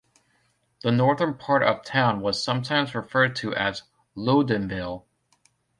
The 0.81 0.91
northern 0.91 1.35
part 1.35 1.61
of 1.61 1.83
town 1.85 2.21
was 2.21 2.43
sometimes 2.43 2.95
referred 2.95 3.35
to 3.35 3.53
as 3.53 3.83
Lowdenville. 4.17 5.03